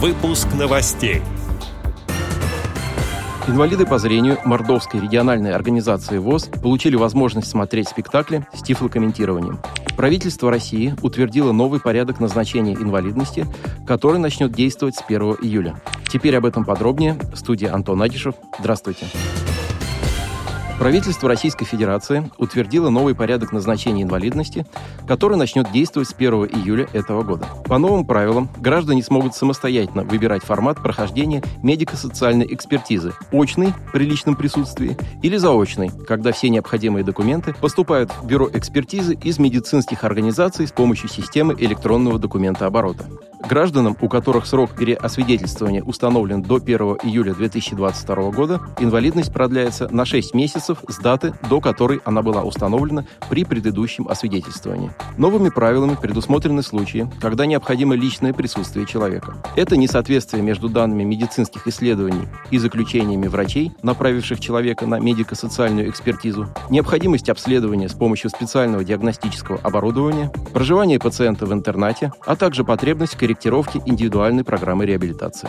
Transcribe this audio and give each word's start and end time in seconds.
Выпуск 0.00 0.46
новостей. 0.56 1.22
Инвалиды 3.48 3.84
по 3.84 3.98
зрению 3.98 4.38
Мордовской 4.44 5.00
региональной 5.00 5.52
организации 5.52 6.18
ВОЗ 6.18 6.50
получили 6.62 6.94
возможность 6.94 7.50
смотреть 7.50 7.88
спектакли 7.88 8.46
с 8.54 8.62
тифлокомментированием. 8.62 9.58
Правительство 9.96 10.52
России 10.52 10.94
утвердило 11.02 11.50
новый 11.50 11.80
порядок 11.80 12.20
назначения 12.20 12.74
инвалидности, 12.74 13.44
который 13.88 14.20
начнет 14.20 14.52
действовать 14.52 14.94
с 14.94 15.02
1 15.02 15.20
июля. 15.42 15.80
Теперь 16.08 16.36
об 16.36 16.46
этом 16.46 16.64
подробнее. 16.64 17.18
Студия 17.34 17.74
Антон 17.74 18.00
Агишев. 18.00 18.36
Здравствуйте. 18.60 19.06
Правительство 20.78 21.28
Российской 21.28 21.64
Федерации 21.64 22.30
утвердило 22.38 22.88
новый 22.88 23.16
порядок 23.16 23.50
назначения 23.50 24.04
инвалидности, 24.04 24.64
который 25.08 25.36
начнет 25.36 25.72
действовать 25.72 26.08
с 26.08 26.14
1 26.14 26.32
июля 26.44 26.86
этого 26.92 27.24
года. 27.24 27.46
По 27.64 27.78
новым 27.78 28.06
правилам 28.06 28.48
граждане 28.58 29.02
смогут 29.02 29.34
самостоятельно 29.34 30.04
выбирать 30.04 30.44
формат 30.44 30.80
прохождения 30.80 31.42
медико-социальной 31.64 32.46
экспертизы– 32.54 33.12
очный 33.32 33.74
при 33.92 34.04
личном 34.04 34.36
присутствии 34.36 34.96
или 35.20 35.36
заочный, 35.36 35.90
когда 36.06 36.30
все 36.30 36.48
необходимые 36.48 37.04
документы 37.04 37.54
поступают 37.54 38.12
в 38.12 38.26
бюро 38.26 38.48
экспертизы 38.52 39.14
из 39.14 39.40
медицинских 39.40 40.04
организаций 40.04 40.68
с 40.68 40.72
помощью 40.72 41.08
системы 41.08 41.56
электронного 41.58 42.20
документооборота. 42.20 43.04
Гражданам, 43.48 43.96
у 44.00 44.08
которых 44.08 44.46
срок 44.46 44.72
переосвидетельствования 44.72 45.82
установлен 45.82 46.42
до 46.42 46.56
1 46.56 46.78
июля 47.04 47.34
2022 47.34 48.30
года, 48.32 48.60
инвалидность 48.80 49.32
продляется 49.32 49.88
на 49.88 50.04
6 50.04 50.34
месяцев 50.34 50.67
с 50.88 50.98
даты, 50.98 51.34
до 51.48 51.60
которой 51.60 52.00
она 52.04 52.22
была 52.22 52.42
установлена 52.42 53.04
при 53.28 53.44
предыдущем 53.44 54.08
освидетельствовании. 54.08 54.90
Новыми 55.16 55.48
правилами 55.48 55.96
предусмотрены 56.00 56.62
случаи, 56.62 57.10
когда 57.20 57.46
необходимо 57.46 57.94
личное 57.94 58.32
присутствие 58.32 58.86
человека. 58.86 59.36
Это 59.56 59.76
несоответствие 59.76 60.42
между 60.42 60.68
данными 60.68 61.04
медицинских 61.04 61.66
исследований 61.66 62.28
и 62.50 62.58
заключениями 62.58 63.26
врачей, 63.26 63.72
направивших 63.82 64.40
человека 64.40 64.86
на 64.86 64.98
медико-социальную 64.98 65.88
экспертизу, 65.90 66.48
необходимость 66.70 67.28
обследования 67.28 67.88
с 67.88 67.94
помощью 67.94 68.30
специального 68.30 68.84
диагностического 68.84 69.58
оборудования, 69.62 70.30
проживание 70.52 70.98
пациента 70.98 71.46
в 71.46 71.52
интернате, 71.52 72.12
а 72.26 72.36
также 72.36 72.64
потребность 72.64 73.16
корректировки 73.16 73.80
индивидуальной 73.86 74.44
программы 74.44 74.86
реабилитации. 74.86 75.48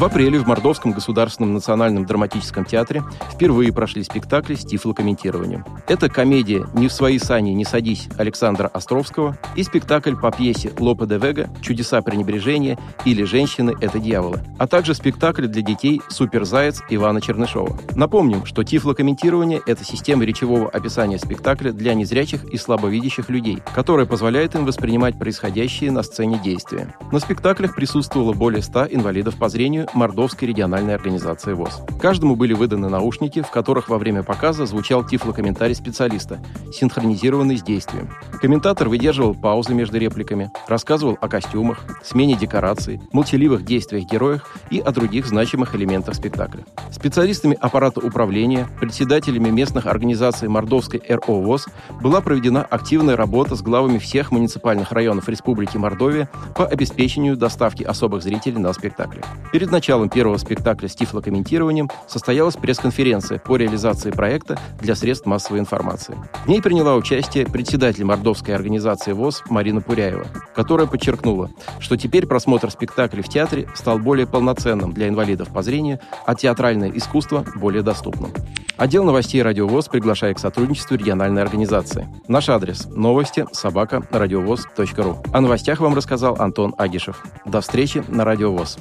В 0.00 0.04
апреле 0.06 0.38
в 0.38 0.46
Мордовском 0.46 0.92
государственном 0.92 1.52
национальном 1.52 2.06
драматическом 2.06 2.64
театре 2.64 3.02
впервые 3.30 3.70
прошли 3.70 4.02
спектакли 4.02 4.54
с 4.54 4.64
тифлокомментированием. 4.64 5.62
Это 5.88 6.08
комедия 6.08 6.66
«Не 6.72 6.88
в 6.88 6.92
свои 6.94 7.18
сани 7.18 7.50
не 7.50 7.66
садись» 7.66 8.08
Александра 8.16 8.68
Островского 8.68 9.36
и 9.56 9.62
спектакль 9.62 10.16
по 10.16 10.30
пьесе 10.32 10.72
Лопе 10.78 11.04
де 11.04 11.18
Вега 11.18 11.50
«Чудеса 11.60 12.00
пренебрежения» 12.00 12.78
или 13.04 13.24
«Женщины– 13.24 13.74
это 13.82 13.98
дьяволы», 13.98 14.40
а 14.58 14.66
также 14.66 14.94
спектакль 14.94 15.48
для 15.48 15.60
детей 15.60 16.00
«Суперзаяц» 16.08 16.80
Ивана 16.88 17.20
Чернышова. 17.20 17.78
Напомним, 17.94 18.46
что 18.46 18.64
тифлокомментирование– 18.64 19.60
это 19.66 19.84
система 19.84 20.24
речевого 20.24 20.70
описания 20.70 21.18
спектакля 21.18 21.72
для 21.72 21.92
незрячих 21.92 22.44
и 22.44 22.56
слабовидящих 22.56 23.28
людей, 23.28 23.58
которая 23.74 24.06
позволяет 24.06 24.54
им 24.54 24.64
воспринимать 24.64 25.18
происходящие 25.18 25.90
на 25.90 26.02
сцене 26.02 26.40
действия. 26.42 26.94
На 27.12 27.18
спектаклях 27.18 27.74
присутствовало 27.74 28.32
более 28.32 28.62
100 28.62 28.86
инвалидов 28.92 29.36
по 29.36 29.50
зрению 29.50 29.89
Мордовской 29.94 30.48
региональной 30.48 30.94
организации 30.94 31.52
ВОЗ. 31.52 31.82
Каждому 32.00 32.36
были 32.36 32.52
выданы 32.52 32.88
наушники, 32.88 33.42
в 33.42 33.50
которых 33.50 33.88
во 33.88 33.98
время 33.98 34.22
показа 34.22 34.66
звучал 34.66 35.04
тифлокомментарий 35.04 35.74
специалиста, 35.74 36.38
синхронизированный 36.72 37.58
с 37.58 37.62
действием. 37.62 38.10
Комментатор 38.40 38.88
выдерживал 38.88 39.34
паузы 39.34 39.74
между 39.74 39.98
репликами, 39.98 40.50
рассказывал 40.68 41.18
о 41.20 41.28
костюмах, 41.28 41.80
смене 42.02 42.36
декораций, 42.36 43.00
молчаливых 43.12 43.64
действиях 43.64 44.04
героев 44.04 44.56
и 44.70 44.80
о 44.80 44.92
других 44.92 45.26
значимых 45.26 45.74
элементах 45.74 46.14
спектакля. 46.14 46.64
Специалистами 46.90 47.56
аппарата 47.60 48.00
управления, 48.00 48.68
председателями 48.80 49.50
местных 49.50 49.86
организаций 49.86 50.48
Мордовской 50.48 51.02
РО 51.08 51.40
ВОЗ 51.40 51.66
была 52.00 52.20
проведена 52.20 52.62
активная 52.62 53.16
работа 53.16 53.56
с 53.56 53.62
главами 53.62 53.98
всех 53.98 54.30
муниципальных 54.30 54.92
районов 54.92 55.28
Республики 55.28 55.76
Мордовия 55.76 56.28
по 56.54 56.66
обеспечению 56.66 57.36
доставки 57.36 57.82
особых 57.82 58.22
зрителей 58.22 58.58
на 58.58 58.72
спектакли. 58.72 59.22
Перед 59.52 59.70
началом 59.80 60.10
первого 60.10 60.36
спектакля 60.36 60.88
с 60.88 60.94
тифлокомментированием 60.94 61.88
состоялась 62.06 62.54
пресс-конференция 62.54 63.38
по 63.38 63.56
реализации 63.56 64.10
проекта 64.10 64.58
для 64.78 64.94
средств 64.94 65.24
массовой 65.24 65.58
информации. 65.58 66.18
В 66.44 66.48
ней 66.48 66.60
приняла 66.60 66.96
участие 66.96 67.46
председатель 67.46 68.04
мордовской 68.04 68.54
организации 68.54 69.12
ВОЗ 69.12 69.42
Марина 69.48 69.80
Пуряева, 69.80 70.26
которая 70.54 70.86
подчеркнула, 70.86 71.50
что 71.78 71.96
теперь 71.96 72.26
просмотр 72.26 72.70
спектаклей 72.70 73.22
в 73.22 73.30
театре 73.30 73.70
стал 73.74 73.98
более 73.98 74.26
полноценным 74.26 74.92
для 74.92 75.08
инвалидов 75.08 75.48
по 75.48 75.62
зрению, 75.62 75.98
а 76.26 76.34
театральное 76.34 76.90
искусство 76.90 77.46
более 77.56 77.82
доступным. 77.82 78.32
Отдел 78.76 79.04
новостей 79.04 79.42
«Радио 79.42 79.66
ВОЗ» 79.66 79.88
приглашает 79.88 80.36
к 80.36 80.40
сотрудничеству 80.40 80.96
региональной 80.96 81.40
организации. 81.40 82.06
Наш 82.28 82.50
адрес– 82.50 82.86
новости 82.90 83.46
собака 83.52 84.02
радиовоз.ру. 84.10 85.22
О 85.32 85.40
новостях 85.40 85.80
вам 85.80 85.94
рассказал 85.94 86.36
Антон 86.38 86.74
Агишев. 86.76 87.24
До 87.46 87.62
встречи 87.62 88.02
на 88.08 88.26
«Радио 88.26 88.52
ВОЗ». 88.52 88.78